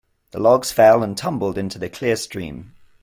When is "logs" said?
0.39-0.71